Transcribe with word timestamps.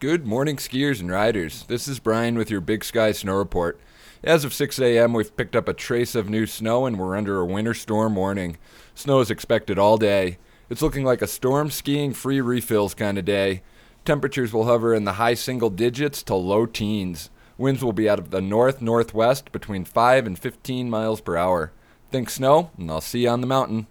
Good 0.00 0.26
morning, 0.26 0.56
skiers 0.56 1.00
and 1.00 1.10
riders. 1.10 1.64
This 1.68 1.86
is 1.86 1.98
Brian 1.98 2.38
with 2.38 2.50
your 2.50 2.62
Big 2.62 2.84
Sky 2.84 3.12
Snow 3.12 3.36
Report. 3.36 3.78
As 4.24 4.46
of 4.46 4.54
6 4.54 4.78
a.m., 4.78 5.12
we've 5.12 5.36
picked 5.36 5.54
up 5.54 5.68
a 5.68 5.74
trace 5.74 6.14
of 6.14 6.30
new 6.30 6.46
snow 6.46 6.86
and 6.86 6.98
we're 6.98 7.14
under 7.14 7.38
a 7.38 7.44
winter 7.44 7.74
storm 7.74 8.16
warning. 8.16 8.56
Snow 8.94 9.20
is 9.20 9.30
expected 9.30 9.78
all 9.78 9.98
day. 9.98 10.38
It's 10.70 10.80
looking 10.80 11.04
like 11.04 11.20
a 11.20 11.26
storm 11.26 11.70
skiing 11.70 12.14
free 12.14 12.40
refills 12.40 12.94
kind 12.94 13.18
of 13.18 13.26
day. 13.26 13.60
Temperatures 14.06 14.54
will 14.54 14.64
hover 14.64 14.94
in 14.94 15.04
the 15.04 15.12
high 15.20 15.34
single 15.34 15.68
digits 15.68 16.22
to 16.22 16.34
low 16.34 16.64
teens. 16.64 17.28
Winds 17.58 17.84
will 17.84 17.92
be 17.92 18.08
out 18.08 18.18
of 18.18 18.30
the 18.30 18.40
north 18.40 18.80
northwest 18.80 19.52
between 19.52 19.84
5 19.84 20.26
and 20.26 20.38
15 20.38 20.88
miles 20.88 21.20
per 21.20 21.36
hour. 21.36 21.72
Think 22.10 22.30
snow, 22.30 22.70
and 22.78 22.90
I'll 22.90 23.02
see 23.02 23.24
you 23.24 23.28
on 23.28 23.42
the 23.42 23.46
mountain. 23.46 23.86